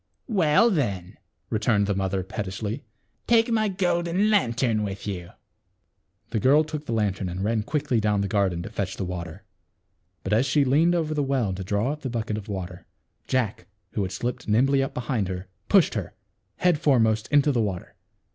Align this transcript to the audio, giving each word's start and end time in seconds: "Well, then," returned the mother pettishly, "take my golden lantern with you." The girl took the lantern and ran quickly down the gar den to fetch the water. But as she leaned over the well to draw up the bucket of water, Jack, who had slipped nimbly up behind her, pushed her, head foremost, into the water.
"Well, 0.41 0.71
then," 0.71 1.17
returned 1.51 1.85
the 1.85 1.93
mother 1.93 2.23
pettishly, 2.23 2.83
"take 3.27 3.51
my 3.51 3.67
golden 3.67 4.31
lantern 4.31 4.81
with 4.81 5.05
you." 5.05 5.29
The 6.31 6.39
girl 6.39 6.63
took 6.63 6.87
the 6.87 6.91
lantern 6.91 7.29
and 7.29 7.43
ran 7.43 7.61
quickly 7.61 7.99
down 7.99 8.21
the 8.21 8.27
gar 8.27 8.49
den 8.49 8.63
to 8.63 8.71
fetch 8.71 8.97
the 8.97 9.05
water. 9.05 9.43
But 10.23 10.33
as 10.33 10.47
she 10.47 10.65
leaned 10.65 10.95
over 10.95 11.13
the 11.13 11.21
well 11.21 11.53
to 11.53 11.63
draw 11.63 11.91
up 11.91 12.01
the 12.01 12.09
bucket 12.09 12.39
of 12.39 12.49
water, 12.49 12.87
Jack, 13.27 13.67
who 13.91 14.01
had 14.01 14.11
slipped 14.11 14.47
nimbly 14.47 14.81
up 14.81 14.95
behind 14.95 15.27
her, 15.27 15.45
pushed 15.69 15.93
her, 15.93 16.15
head 16.55 16.79
foremost, 16.79 17.27
into 17.27 17.51
the 17.51 17.61
water. 17.61 17.93